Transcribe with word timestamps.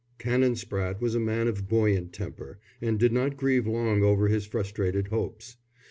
XIX 0.19 0.23
Canon 0.31 0.53
Spratte 0.55 0.99
was 0.99 1.13
a 1.13 1.19
man 1.19 1.47
of 1.47 1.67
buoyant 1.69 2.11
temper, 2.11 2.57
and 2.81 2.97
did 2.97 3.13
not 3.13 3.37
grieve 3.37 3.67
long 3.67 4.01
over 4.01 4.29
his 4.29 4.47
frustrated 4.47 5.09
hopes. 5.09 5.57